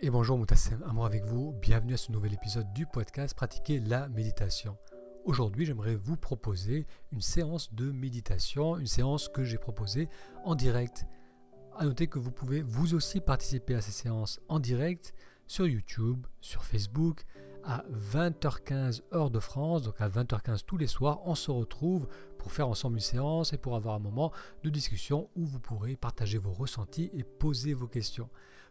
[0.00, 4.08] Et bonjour Moutassem, amour avec vous, bienvenue à ce nouvel épisode du podcast Pratiquer la
[4.08, 4.78] méditation.
[5.24, 10.08] Aujourd'hui j'aimerais vous proposer une séance de méditation, une séance que j'ai proposée
[10.44, 11.04] en direct.
[11.76, 15.14] A noter que vous pouvez vous aussi participer à ces séances en direct
[15.48, 17.24] sur YouTube, sur Facebook,
[17.64, 22.06] à 20h15 heure de France, donc à 20h15 tous les soirs, on se retrouve
[22.38, 24.30] pour faire ensemble une séance et pour avoir un moment
[24.62, 28.30] de discussion où vous pourrez partager vos ressentis et poser vos questions.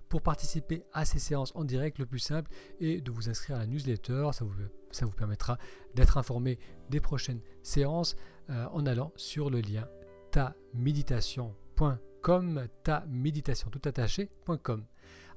[0.09, 3.59] Pour participer à ces séances en direct, le plus simple est de vous inscrire à
[3.59, 4.29] la newsletter.
[4.31, 5.57] Ça vous, permettra
[5.95, 8.15] d'être informé des prochaines séances
[8.49, 9.85] euh, en allant sur le lien
[10.31, 14.85] taméditation.com, taméditation tout attaché.com.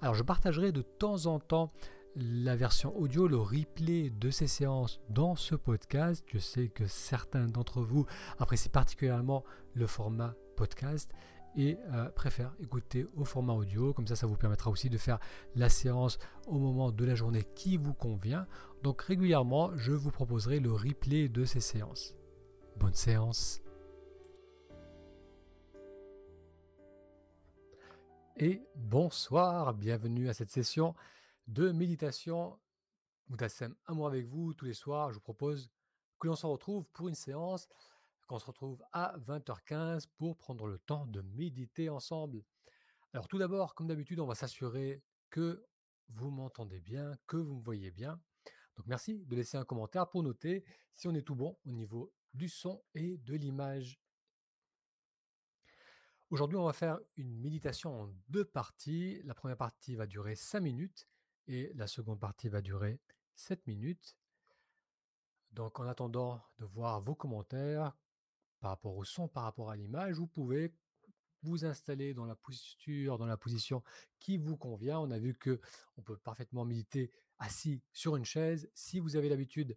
[0.01, 1.73] Alors je partagerai de temps en temps
[2.17, 6.25] la version audio, le replay de ces séances dans ce podcast.
[6.33, 8.07] Je sais que certains d'entre vous
[8.39, 9.45] apprécient particulièrement
[9.75, 11.13] le format podcast
[11.57, 13.93] et euh, préfère écouter au format audio.
[13.93, 15.19] Comme ça, ça vous permettra aussi de faire
[15.55, 18.47] la séance au moment de la journée qui vous convient.
[18.83, 22.15] Donc régulièrement, je vous proposerai le replay de ces séances.
[22.77, 23.61] Bonne séance.
[28.37, 30.95] Et bonsoir, bienvenue à cette session
[31.47, 32.59] de méditation.
[33.29, 35.11] Moutassem, amour avec vous tous les soirs.
[35.11, 35.71] Je vous propose
[36.19, 37.69] que l'on se retrouve pour une séance
[38.31, 42.45] qu'on se retrouve à 20h15 pour prendre le temps de méditer ensemble.
[43.13, 45.67] Alors tout d'abord, comme d'habitude, on va s'assurer que
[46.11, 48.21] vous m'entendez bien, que vous me voyez bien.
[48.77, 50.65] Donc merci de laisser un commentaire pour noter
[50.95, 54.01] si on est tout bon au niveau du son et de l'image.
[56.31, 59.21] Aujourd'hui, on va faire une méditation en deux parties.
[59.25, 61.09] La première partie va durer 5 minutes
[61.49, 63.01] et la seconde partie va durer
[63.35, 64.17] 7 minutes.
[65.51, 67.93] Donc en attendant de voir vos commentaires,
[68.61, 70.73] par rapport au son, par rapport à l'image, vous pouvez
[71.43, 73.83] vous installer dans la posture, dans la position
[74.19, 74.99] qui vous convient.
[74.99, 75.61] On a vu que
[75.97, 78.71] on peut parfaitement méditer assis sur une chaise.
[78.75, 79.77] Si vous avez l'habitude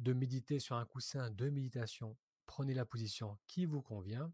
[0.00, 4.32] de méditer sur un coussin de méditation, prenez la position qui vous convient.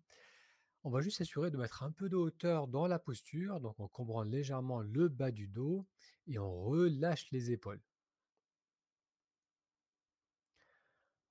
[0.82, 3.88] On va juste s'assurer de mettre un peu de hauteur dans la posture, donc on
[3.88, 5.86] comprend légèrement le bas du dos
[6.26, 7.82] et on relâche les épaules.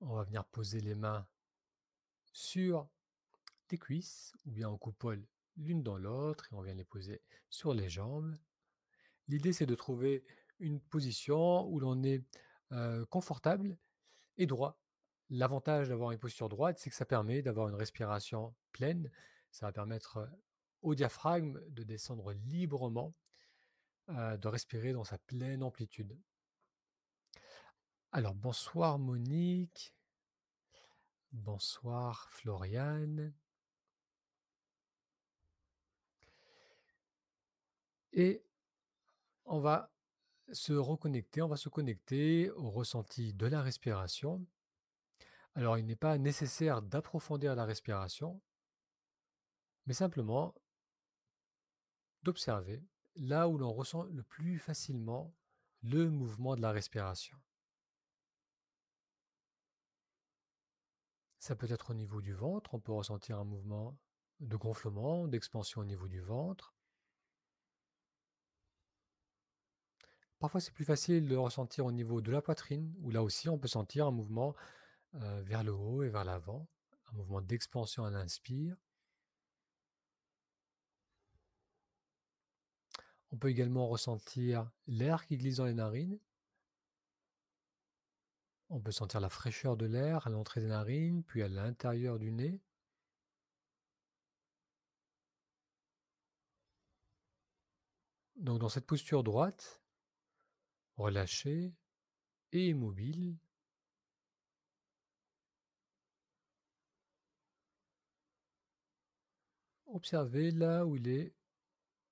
[0.00, 1.26] On va venir poser les mains
[2.32, 2.88] sur
[3.70, 5.26] les cuisses ou bien en coupole
[5.56, 8.36] l'une dans l'autre et on vient les poser sur les jambes.
[9.28, 10.24] L'idée c'est de trouver
[10.58, 12.24] une position où l'on est
[13.08, 13.78] confortable
[14.36, 14.80] et droit.
[15.28, 19.10] L'avantage d'avoir une posture droite, c'est que ça permet d'avoir une respiration pleine.
[19.50, 20.28] Ça va permettre
[20.82, 23.14] au diaphragme de descendre librement,
[24.08, 26.18] de respirer dans sa pleine amplitude.
[28.12, 29.94] Alors bonsoir Monique.
[31.32, 33.32] Bonsoir Floriane.
[38.12, 38.44] Et
[39.44, 39.92] on va
[40.52, 44.44] se reconnecter, on va se connecter au ressenti de la respiration.
[45.54, 48.40] Alors il n'est pas nécessaire d'approfondir la respiration,
[49.86, 50.54] mais simplement
[52.22, 52.82] d'observer
[53.14, 55.32] là où l'on ressent le plus facilement
[55.82, 57.38] le mouvement de la respiration.
[61.40, 63.98] Ça peut être au niveau du ventre, on peut ressentir un mouvement
[64.40, 66.74] de gonflement, d'expansion au niveau du ventre.
[70.38, 73.58] Parfois, c'est plus facile de ressentir au niveau de la poitrine, où là aussi, on
[73.58, 74.54] peut sentir un mouvement
[75.14, 76.68] euh, vers le haut et vers l'avant,
[77.10, 78.76] un mouvement d'expansion à l'inspire.
[83.32, 86.18] On peut également ressentir l'air qui glisse dans les narines
[88.70, 92.30] on peut sentir la fraîcheur de l'air à l'entrée des narines, puis à l'intérieur du
[92.30, 92.60] nez.
[98.36, 99.82] Donc dans cette posture droite,
[100.96, 101.74] relâchée
[102.52, 103.36] et immobile,
[109.86, 111.34] observez là où il est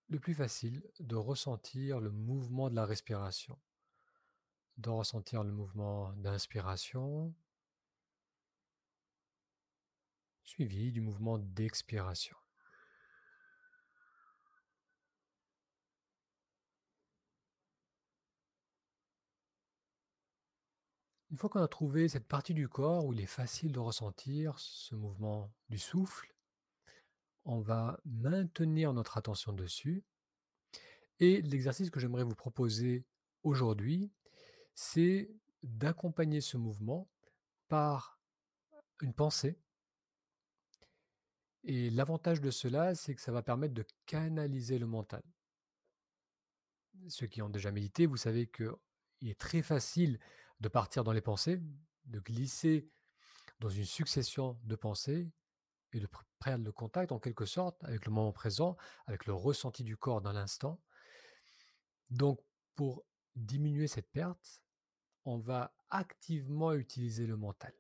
[0.09, 3.59] le plus facile de ressentir le mouvement de la respiration
[4.79, 7.35] de ressentir le mouvement d'inspiration,
[10.45, 12.37] suivi du mouvement d'expiration.
[21.31, 24.59] Une fois qu'on a trouvé cette partie du corps où il est facile de ressentir
[24.59, 26.35] ce mouvement du souffle,
[27.45, 30.05] on va maintenir notre attention dessus.
[31.21, 33.05] Et l'exercice que j'aimerais vous proposer
[33.43, 34.11] aujourd'hui,
[34.81, 35.29] c'est
[35.65, 37.11] d'accompagner ce mouvement
[37.67, 38.21] par
[39.01, 39.59] une pensée.
[41.65, 45.25] Et l'avantage de cela, c'est que ça va permettre de canaliser le mental.
[47.09, 50.21] ceux qui ont déjà médité, vous savez qu'il est très facile
[50.61, 51.61] de partir dans les pensées,
[52.05, 52.89] de glisser
[53.59, 55.29] dans une succession de pensées
[55.93, 56.09] et de
[56.39, 58.77] perdre le contact en quelque sorte avec le moment présent,
[59.07, 60.81] avec le ressenti du corps dans l'instant.
[62.11, 62.41] Donc
[62.77, 63.05] pour
[63.35, 64.63] diminuer cette perte,
[65.29, 67.75] on va activement utiliser le mental.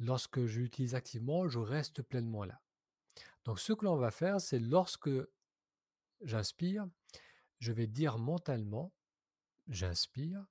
[0.00, 2.60] Lorsque je l'utilise activement, je reste pleinement là.
[3.44, 5.10] Donc ce que l'on va faire, c'est lorsque
[6.22, 6.88] j'inspire,
[7.60, 8.92] je vais dire mentalement,
[9.68, 10.44] j'inspire.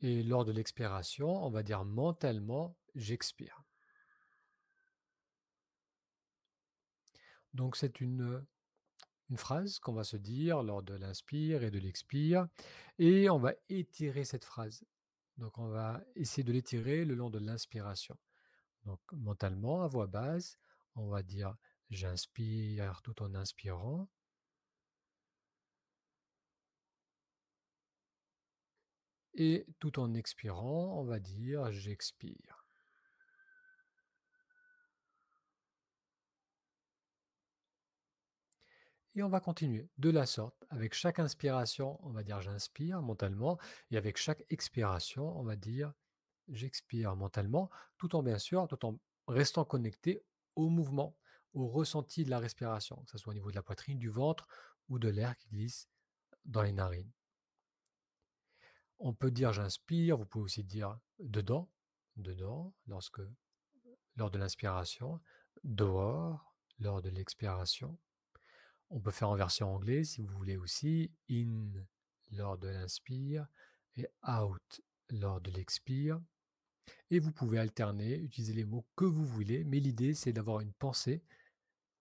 [0.00, 3.62] Et lors de l'expiration, on va dire mentalement, j'expire.
[7.54, 8.44] Donc c'est une,
[9.36, 12.48] phrase qu'on va se dire lors de l'inspire et de l'expire,
[12.98, 14.84] et on va étirer cette phrase.
[15.38, 18.16] Donc on va essayer de l'étirer le long de l'inspiration.
[18.84, 20.58] Donc mentalement, à voix basse,
[20.94, 21.56] on va dire
[21.90, 24.08] j'inspire tout en inspirant.
[29.34, 32.61] Et tout en expirant, on va dire j'expire.
[39.14, 40.64] Et on va continuer de la sorte.
[40.70, 43.58] Avec chaque inspiration, on va dire j'inspire mentalement.
[43.90, 45.92] Et avec chaque expiration, on va dire
[46.48, 48.98] j'expire mentalement, tout en bien sûr, tout en
[49.28, 50.22] restant connecté
[50.56, 51.16] au mouvement,
[51.52, 54.46] au ressenti de la respiration, que ce soit au niveau de la poitrine, du ventre
[54.88, 55.88] ou de l'air qui glisse
[56.44, 57.10] dans les narines.
[58.98, 61.68] On peut dire j'inspire, vous pouvez aussi dire dedans,
[62.16, 63.20] dedans, lorsque,
[64.16, 65.20] lors de l'inspiration,
[65.64, 67.98] dehors, lors de l'expiration.
[68.94, 71.10] On peut faire en version anglaise si vous voulez aussi.
[71.30, 71.70] In
[72.32, 73.46] lors de l'inspire
[73.96, 76.20] et out lors de l'expire.
[77.10, 80.72] Et vous pouvez alterner, utiliser les mots que vous voulez, mais l'idée c'est d'avoir une
[80.74, 81.22] pensée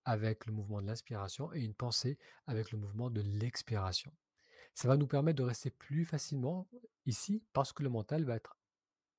[0.03, 4.11] avec le mouvement de l'inspiration et une pensée avec le mouvement de l'expiration.
[4.73, 6.67] Ça va nous permettre de rester plus facilement
[7.05, 8.57] ici parce que le mental va être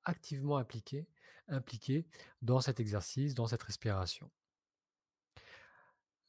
[0.03, 1.07] activement impliqué,
[1.47, 2.05] impliqué
[2.41, 4.29] dans cet exercice, dans cette respiration.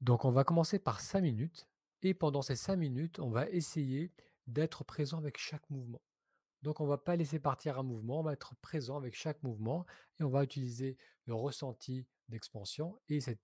[0.04, 1.66] Donc on va commencer par 5 minutes
[2.02, 4.12] et pendant ces 5 minutes, on va essayer
[4.46, 6.02] d'être présent avec chaque mouvement.
[6.60, 9.42] Donc on ne va pas laisser partir un mouvement, on va être présent avec chaque
[9.42, 9.86] mouvement
[10.20, 13.40] et on va utiliser le ressenti d'expansion et cette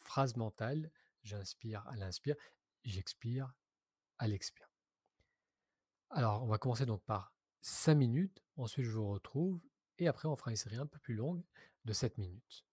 [0.00, 0.90] phrase mentale,
[1.22, 2.36] j'inspire à l'inspire,
[2.84, 3.52] j'expire
[4.16, 4.70] à l'expire.
[6.08, 9.60] Alors on va commencer donc par 5 minutes, ensuite je vous retrouve
[9.98, 11.44] et après on fera une série un peu plus longue
[11.84, 12.64] de 7 minutes.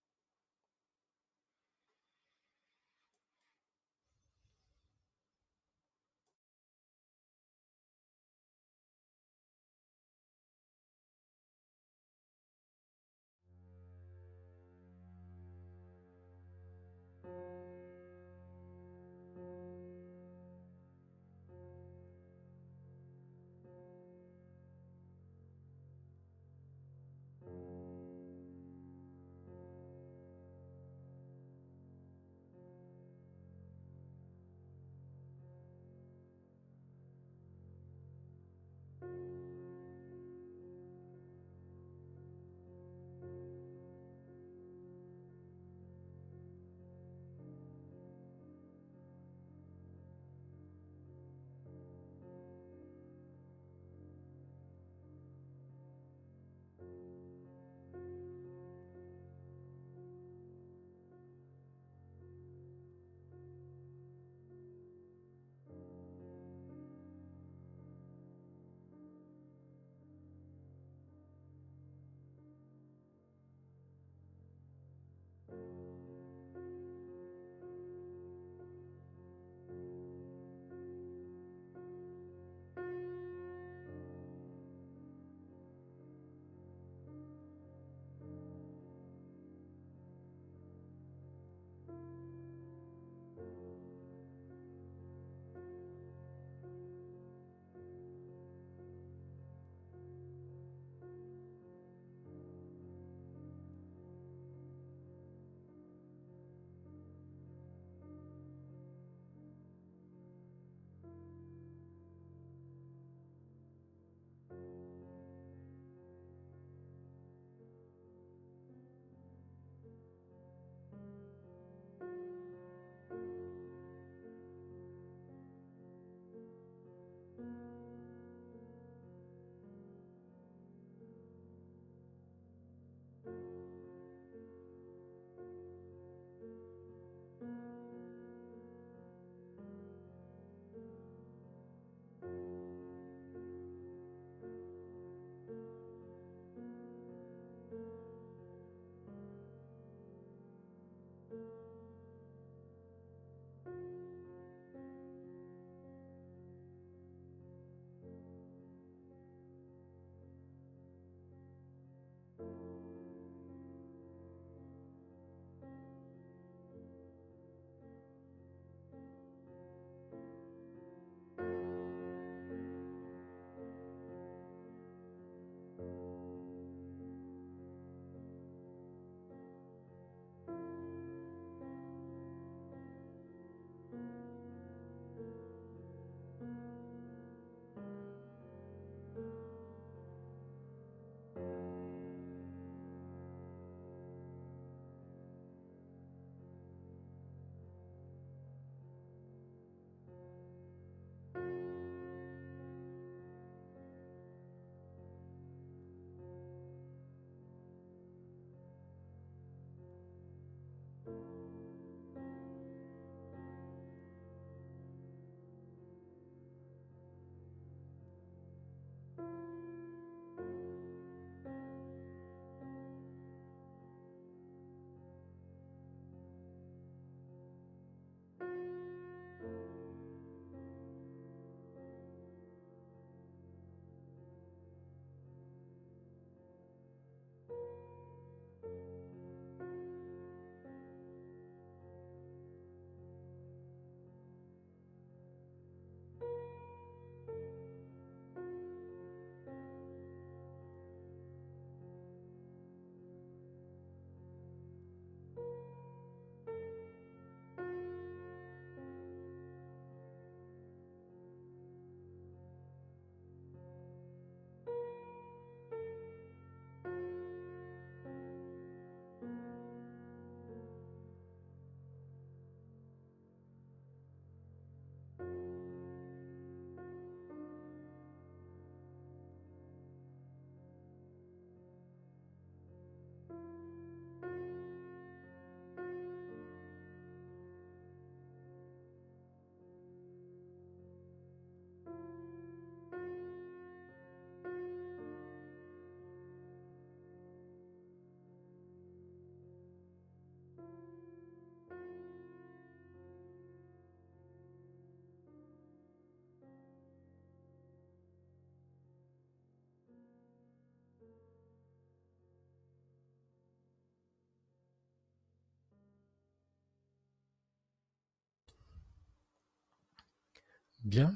[320.84, 321.16] Bien.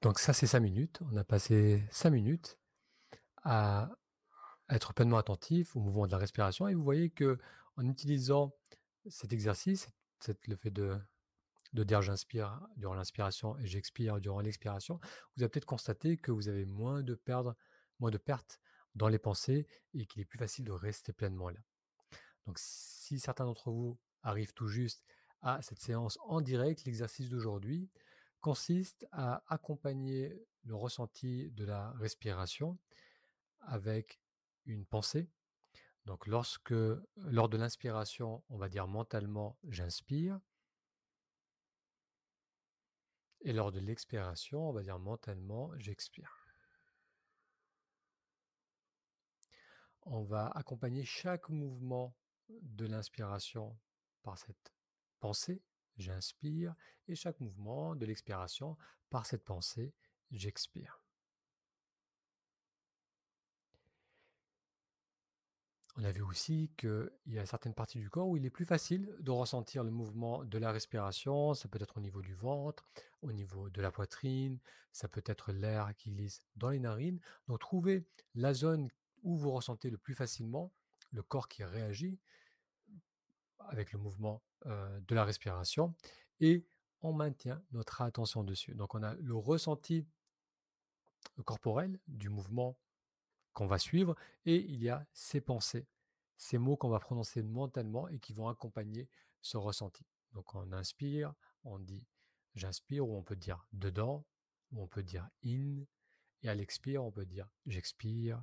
[0.00, 1.00] Donc ça, c'est 5 minutes.
[1.12, 2.58] On a passé 5 minutes
[3.44, 3.90] à
[4.70, 7.38] être pleinement attentif au mouvement de la respiration et vous voyez que
[7.76, 8.54] en utilisant
[9.08, 9.88] cet exercice,
[10.46, 10.98] le fait de,
[11.72, 15.00] de dire j'inspire durant l'inspiration et j'expire durant l'expiration,
[15.36, 17.56] vous avez peut-être constaté que vous avez moins de perdre,
[17.98, 18.60] moins de pertes
[18.94, 21.60] dans les pensées et qu'il est plus facile de rester pleinement là.
[22.46, 25.04] Donc si certains d'entre vous arrivent tout juste
[25.40, 27.90] à cette séance en direct, l'exercice d'aujourd'hui
[28.40, 32.78] consiste à accompagner le ressenti de la respiration
[33.60, 34.20] avec
[34.66, 35.28] une pensée.
[36.04, 36.74] Donc lorsque
[37.16, 40.40] lors de l'inspiration, on va dire mentalement j'inspire
[43.40, 46.32] et lors de l'expiration, on va dire mentalement j'expire.
[50.02, 52.14] On va accompagner chaque mouvement
[52.48, 53.78] de l'inspiration
[54.22, 54.72] par cette
[55.18, 55.62] pensée,
[55.96, 56.74] j'inspire,
[57.08, 58.76] et chaque mouvement de l'expiration
[59.10, 59.94] par cette pensée,
[60.30, 61.02] j'expire.
[66.00, 68.64] On a vu aussi qu'il y a certaines parties du corps où il est plus
[68.64, 71.54] facile de ressentir le mouvement de la respiration.
[71.54, 72.88] Ça peut être au niveau du ventre,
[73.20, 74.60] au niveau de la poitrine,
[74.92, 77.18] ça peut être l'air qui glisse dans les narines.
[77.48, 78.06] Donc trouvez
[78.36, 78.88] la zone
[79.24, 80.72] où vous ressentez le plus facilement
[81.10, 82.20] le corps qui réagit
[83.58, 85.94] avec le mouvement de la respiration
[86.40, 86.66] et
[87.00, 88.74] on maintient notre attention dessus.
[88.74, 90.06] Donc on a le ressenti
[91.44, 92.78] corporel du mouvement
[93.52, 95.86] qu'on va suivre et il y a ces pensées,
[96.36, 99.08] ces mots qu'on va prononcer mentalement et qui vont accompagner
[99.40, 100.04] ce ressenti.
[100.32, 101.34] Donc on inspire,
[101.64, 102.06] on dit
[102.54, 104.24] j'inspire ou on peut dire dedans
[104.72, 105.84] ou on peut dire in
[106.42, 108.42] et à l'expire on peut dire j'expire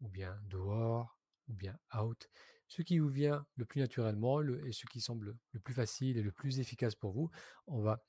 [0.00, 2.28] ou bien dehors ou bien out.
[2.70, 6.22] Ce qui vous vient le plus naturellement et ce qui semble le plus facile et
[6.22, 7.28] le plus efficace pour vous,
[7.66, 8.00] on va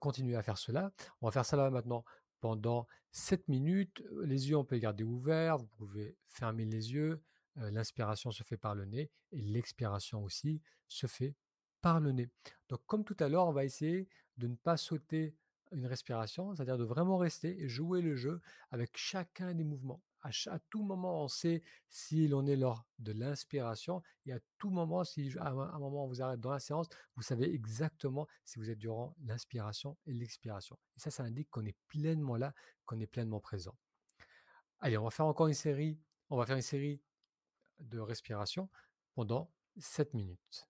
[0.00, 0.90] continuer à faire cela.
[1.20, 2.02] On va faire cela maintenant
[2.40, 4.02] pendant 7 minutes.
[4.22, 7.22] Les yeux, on peut les garder ouverts, vous pouvez fermer les yeux.
[7.56, 11.36] L'inspiration se fait par le nez et l'expiration aussi se fait
[11.82, 12.30] par le nez.
[12.70, 15.36] Donc comme tout à l'heure, on va essayer de ne pas sauter
[15.72, 18.40] une respiration, c'est-à-dire de vraiment rester et jouer le jeu
[18.70, 24.02] avec chacun des mouvements à, tout moment, on sait si l'on est lors de l'inspiration
[24.26, 27.22] et à tout moment, si à un moment on vous arrête dans la séance, vous
[27.22, 30.78] savez exactement si vous êtes durant l'inspiration et l'expiration.
[30.96, 33.76] Et ça, ça indique qu'on est pleinement là, qu'on est pleinement présent.
[34.80, 35.98] Allez, on va faire encore une série.
[36.30, 37.02] On va faire une série
[37.80, 38.68] de respiration
[39.14, 40.69] pendant 7 minutes.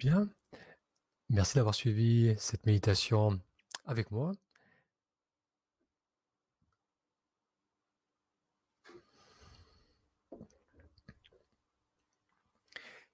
[0.00, 0.30] Bien,
[1.28, 3.38] merci d'avoir suivi cette méditation
[3.84, 4.32] avec moi.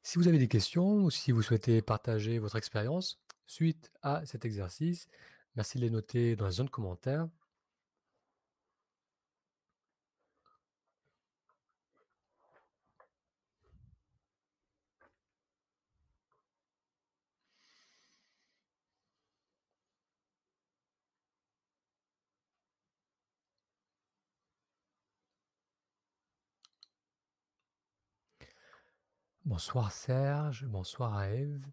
[0.05, 4.45] Si vous avez des questions ou si vous souhaitez partager votre expérience suite à cet
[4.45, 5.09] exercice,
[5.57, 7.27] merci de les noter dans la zone commentaire.
[29.47, 31.65] Bonsoir Serge, bonsoir à Eve.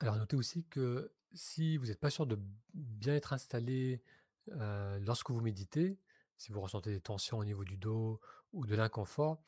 [0.00, 2.38] Alors notez aussi que si vous n'êtes pas sûr de
[2.74, 4.02] bien être installé
[4.50, 5.98] euh, lorsque vous méditez,
[6.36, 8.20] si vous ressentez des tensions au niveau du dos
[8.52, 9.42] ou de l'inconfort,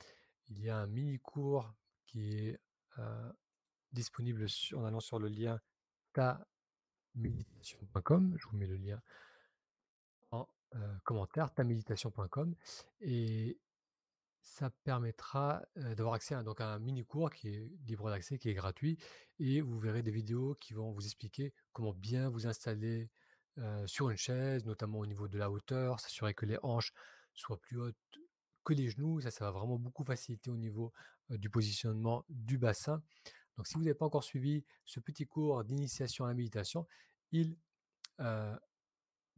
[0.49, 1.75] il y a un mini cours
[2.07, 2.59] qui est
[2.99, 3.31] euh,
[3.93, 5.61] disponible en allant sur le lien
[6.15, 8.37] taméditation.com.
[8.39, 9.24] Je vous mets le lien en
[10.75, 12.55] euh, commentaire, taméditation.com.
[13.01, 13.59] Et
[14.43, 18.55] ça permettra d'avoir accès à donc, un mini cours qui est libre d'accès, qui est
[18.55, 18.99] gratuit.
[19.39, 23.09] Et vous verrez des vidéos qui vont vous expliquer comment bien vous installer
[23.87, 26.93] sur une chaise, notamment au niveau de la hauteur, s'assurer que les hanches
[27.33, 27.97] soient plus hautes
[28.65, 29.21] que les genoux.
[29.23, 30.93] Ça, ça va vraiment beaucoup faciliter au niveau
[31.31, 33.03] du positionnement du bassin.
[33.57, 36.87] Donc, si vous n'avez pas encore suivi ce petit cours d'initiation à la méditation,
[37.33, 37.57] il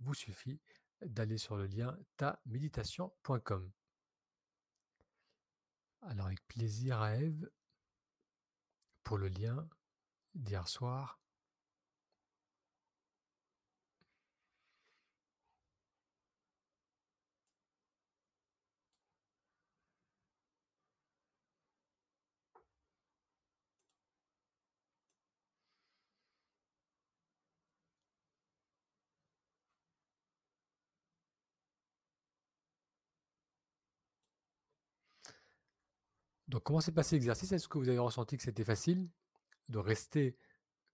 [0.01, 0.61] vous suffit
[1.03, 3.71] d'aller sur le lien taméditation.com.
[6.03, 7.51] Alors avec plaisir à Eve
[9.03, 9.69] pour le lien
[10.35, 11.21] d'hier soir.
[36.49, 37.53] Donc, comment s'est passé l'exercice?
[37.53, 39.09] Est-ce que vous avez ressenti que c'était facile
[39.69, 40.37] de rester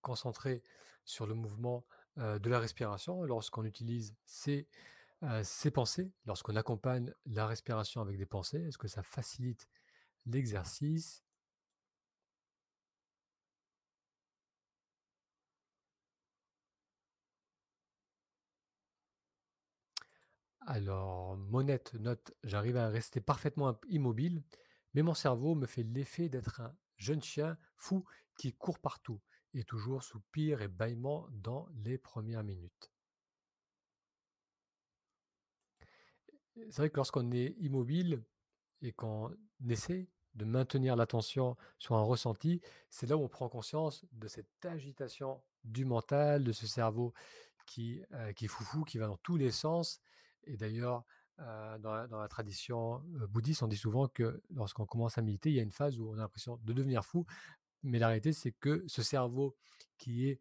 [0.00, 0.62] concentré
[1.04, 1.84] sur le mouvement
[2.16, 4.68] de la respiration lorsqu'on utilise ces,
[5.72, 8.62] pensées, lorsqu'on accompagne la respiration avec des pensées?
[8.66, 9.68] Est-ce que ça facilite
[10.26, 11.22] l'exercice?
[20.66, 24.42] Alors, Monette note, j'arrive à rester parfaitement immobile
[24.94, 28.04] mais mon cerveau me fait l'effet d'être un jeune chien fou
[28.36, 29.20] qui court partout
[29.54, 32.90] et toujours soupir et bâillement dans les premières minutes.
[36.56, 38.22] C'est vrai que lorsqu'on est immobile
[38.82, 39.34] et qu'on
[39.68, 44.64] essaie de maintenir l'attention sur un ressenti, c'est là où on prend conscience de cette
[44.64, 47.12] agitation du mental, de ce cerveau
[47.66, 50.00] qui, euh, qui est foufou, qui va dans tous les sens.
[50.44, 51.04] Et d'ailleurs,
[51.38, 55.62] dans, la, tradition bouddhiste, on dit souvent que lorsqu'on commence à méditer, il y a
[55.62, 57.26] une phase où on a l'impression de devenir fou.
[57.82, 59.56] Mais la réalité, c'est que ce cerveau
[59.98, 60.40] qui est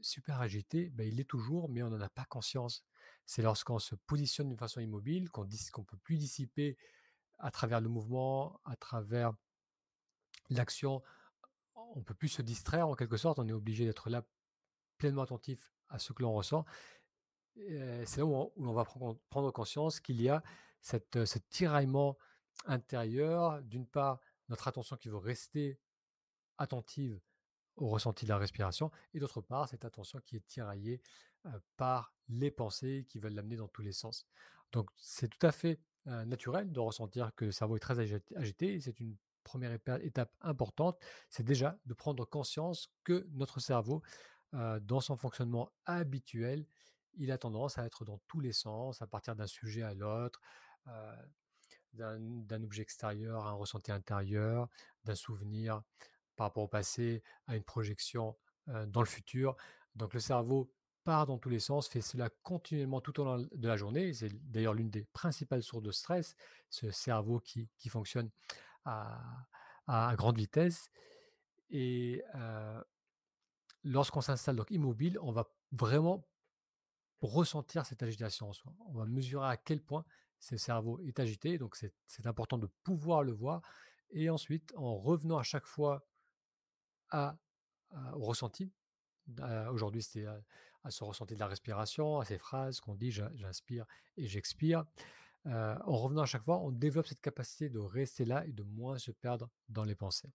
[0.00, 2.84] super agité, ben, il l'est toujours, mais on n'en a pas conscience.
[3.26, 6.76] C'est lorsqu'on se positionne d'une façon immobile qu'on ne peut plus dissiper
[7.38, 9.32] à travers le mouvement, à travers
[10.50, 11.02] l'action.
[11.74, 14.24] On ne peut plus se distraire en quelque sorte, on est obligé d'être là
[14.98, 16.64] pleinement attentif à ce que l'on ressent
[18.04, 20.42] c'est là où on, va prendre, conscience qu'il y a
[20.80, 22.16] cette, ce tiraillement
[22.66, 23.62] intérieur.
[23.62, 25.78] D'une part, notre attention qui veut rester
[26.58, 27.20] attentive
[27.76, 31.00] au ressenti de la respiration, et d'autre part, cette attention qui est tiraillée
[31.76, 34.26] par les pensées qui veulent l'amener dans tous les sens.
[34.72, 38.00] Donc, c'est tout à fait naturel de ressentir que le cerveau est très
[38.36, 40.98] agité, c'est une première étape importante,
[41.30, 44.02] c'est déjà de prendre conscience que notre cerveau,
[44.52, 46.66] dans son fonctionnement habituel,
[47.14, 50.40] il a tendance à être dans tous les sens, à partir d'un sujet à l'autre,
[51.92, 54.68] d'un objet extérieur à un ressenti intérieur,
[55.04, 55.82] d'un souvenir
[56.36, 59.56] par rapport au passé à une projection dans le futur.
[59.96, 60.72] Donc le cerveau
[61.04, 64.12] part dans tous les sens, fait cela continuellement tout au long de la journée.
[64.12, 66.36] C'est d'ailleurs l'une des principales sources de stress,
[66.70, 68.30] ce cerveau qui, fonctionne
[68.84, 70.90] à, grande vitesse.
[71.70, 72.22] Et
[73.84, 76.26] lorsqu'on s'installe donc immobile, on va vraiment
[77.20, 78.72] ressentir cette agitation en soi.
[78.86, 80.04] On va mesurer à quel point
[80.38, 83.62] ce cerveau est agité, donc c'est important de pouvoir le voir.
[84.10, 86.06] Et ensuite, en revenant à chaque fois
[87.12, 88.70] au ressenti,
[89.70, 93.84] aujourd'hui c'était à, ce ressenti de la respiration, à ces phrases qu'on dit j'inspire
[94.16, 94.84] et j'expire,
[95.44, 98.98] en revenant à chaque fois, on développe cette capacité de rester là et de moins
[98.98, 100.32] se perdre dans les pensées.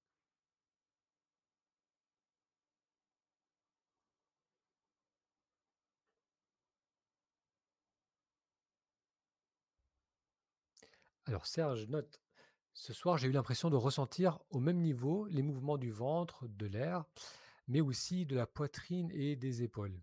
[11.25, 12.21] Alors Serge note,
[12.73, 16.65] ce soir j'ai eu l'impression de ressentir au même niveau les mouvements du ventre, de
[16.65, 17.05] l'air,
[17.67, 19.97] mais aussi de la poitrine et des épaules.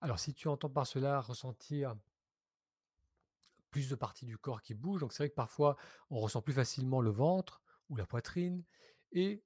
[0.00, 1.96] Alors si tu entends par cela ressentir
[3.70, 5.76] plus de parties du corps qui bougent, donc c'est vrai que parfois
[6.10, 8.62] on ressent plus facilement le ventre ou la poitrine,
[9.10, 9.42] et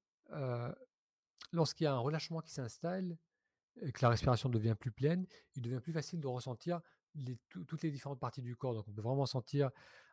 [1.52, 3.16] lorsqu'il y a un relâchement qui s'installe,
[3.76, 6.82] que la respiration devient plus pleine, il devient plus facile de ressentir
[7.48, 8.74] toutes les différentes parties du corps.
[8.74, 9.70] Donc on peut vraiment sentir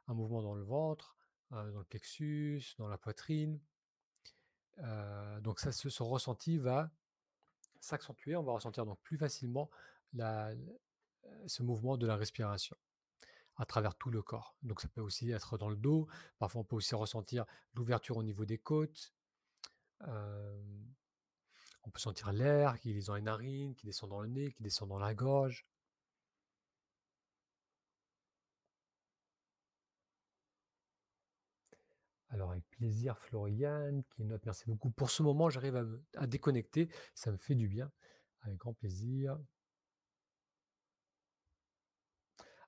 [0.07, 1.15] un mouvement dans le ventre,
[1.53, 3.59] euh, dans le plexus, dans la poitrine.
[4.79, 6.91] Euh, donc ça, ce, ressenti va
[7.79, 9.69] s'accentuer, on va ressentir donc plus facilement
[11.45, 12.75] ce mouvement de la respiration
[13.59, 14.55] à travers tout le corps.
[14.63, 16.07] Donc ça peut aussi être dans le dos,
[16.39, 19.13] parfois on peut aussi ressentir l'ouverture au niveau des côtes.
[20.07, 20.61] Euh,
[21.83, 24.63] on peut sentir l'air qui est dans les narines, qui descend dans le nez, qui
[24.63, 25.65] descend dans la gorge.
[32.29, 34.91] Alors avec plaisir, Floriane qui note merci beaucoup.
[34.91, 37.91] Pour ce moment, j'arrive à, déconnecter, ça me fait du bien.
[38.41, 39.37] Avec grand plaisir.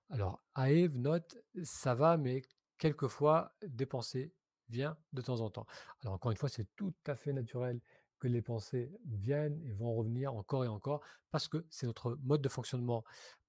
[0.10, 2.42] Alors Aev note ça va, mais
[2.78, 4.34] quelquefois des pensées
[4.70, 5.68] viennent de temps en temps.
[6.02, 7.80] Alors encore une fois, c'est tout à fait naturel
[8.20, 12.42] que les pensées viennent et vont revenir encore et encore parce que c'est notre mode
[12.42, 13.04] de fonctionnement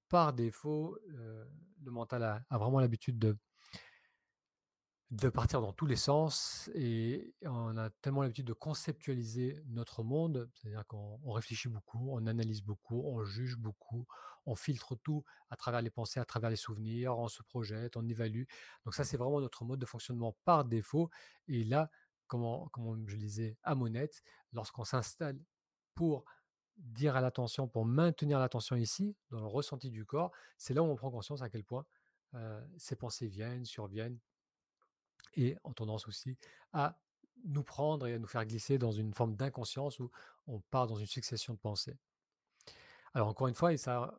[0.09, 0.99] par défaut.
[1.15, 1.45] Euh,
[1.83, 3.37] le mental a vraiment l'habitude de
[5.13, 10.51] de partir dans tous les sens et on a tellement l'habitude de conceptualiser notre monde,
[10.55, 14.07] c'est-à-dire qu'on réfléchit beaucoup, on analyse beaucoup, on juge beaucoup,
[14.47, 18.09] on filtre tout à travers les pensées, à travers les souvenirs, on se projette, on
[18.09, 18.45] évalue.
[18.87, 21.11] Donc ça, c'est vraiment notre mode de fonctionnement par défaut.
[21.47, 21.91] Et là,
[22.27, 24.23] comme, comme je le disais à Monette,
[24.55, 25.39] lorsqu'on s'installe
[25.95, 26.25] pour
[26.79, 30.87] dire à l'attention, pour maintenir l'attention ici, dans le ressenti du corps, c'est là où
[30.87, 31.85] on prend conscience à quel point
[32.33, 34.19] euh, ces pensées viennent, surviennent,
[35.35, 36.37] et ont tendance aussi
[36.73, 36.99] à
[37.45, 40.11] nous prendre et à nous faire glisser dans une forme d'inconscience où
[40.47, 41.97] on part dans une succession de pensées.
[43.15, 44.15] Alors encore une fois, et ça,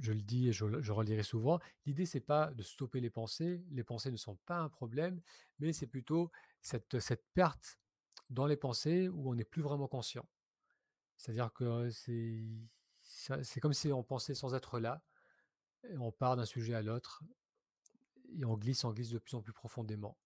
[0.00, 3.64] je le dis et je, je relirai souvent, l'idée c'est pas de stopper les pensées,
[3.70, 5.20] les pensées ne sont pas un problème,
[5.58, 7.78] mais c'est plutôt cette, cette perte
[8.30, 10.26] dans les pensées où on n'est plus vraiment conscient.
[11.16, 15.02] C'est-à-dire que c'est, comme si on pensait sans être là,
[15.98, 17.22] on part d'un sujet à l'autre,
[18.36, 20.16] et on glisse, on glisse de plus en plus profondément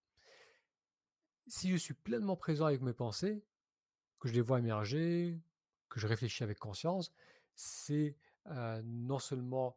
[1.48, 3.42] si je suis pleinement présent avec mes pensées,
[4.20, 5.40] que je les vois émerger,
[5.88, 7.12] que je réfléchis avec conscience,
[7.54, 8.16] c'est
[8.84, 9.76] non seulement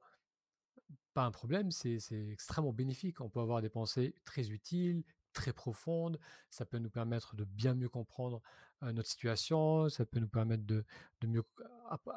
[1.14, 2.00] pas un problème, c'est
[2.32, 3.22] extrêmement bénéfique.
[3.22, 5.04] On peut avoir des pensées très utiles,
[5.34, 6.20] très profondes.
[6.50, 8.42] Ça peut nous permettre de bien mieux comprendre
[8.82, 9.90] notre situation.
[9.90, 10.86] Ça peut nous permettre de,
[11.24, 11.44] mieux,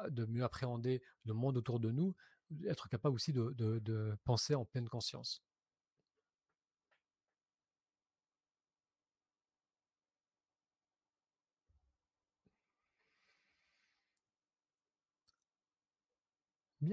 [0.09, 2.15] de mieux appréhender le monde autour de nous.
[2.65, 5.43] Être capable aussi de penser en pleine conscience.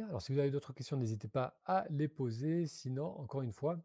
[0.01, 2.67] Alors si vous avez d'autres questions, n'hésitez pas à les poser.
[2.67, 3.79] Sinon, encore une fois,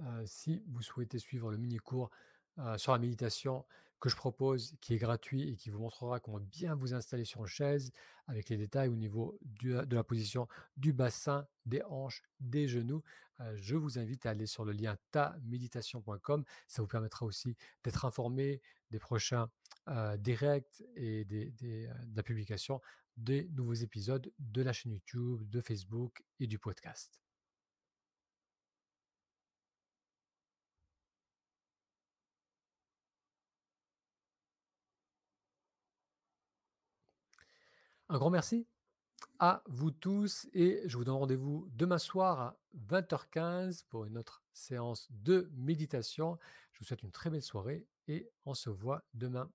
[0.00, 2.10] euh, si vous souhaitez suivre le mini-cours
[2.58, 3.64] euh, sur la méditation
[4.00, 7.40] que je propose, qui est gratuit et qui vous montrera comment bien vous installer sur
[7.40, 7.92] une chaise,
[8.26, 13.02] avec les détails au niveau de la position du bassin, des hanches, des genoux,
[13.40, 16.44] euh, je vous invite à aller sur le lien taméditation.com.
[16.66, 19.48] Ça vous permettra aussi d'être informé des prochains
[20.18, 22.80] directs et des, de la publication
[23.16, 27.20] des nouveaux épisodes de la chaîne YouTube, de Facebook et du podcast.
[38.08, 38.66] Un grand merci
[39.38, 44.42] à vous tous et je vous donne rendez-vous demain soir à 20h15 pour une autre
[44.52, 46.38] séance de méditation.
[46.72, 49.50] Je vous souhaite une très belle soirée et on se voit demain.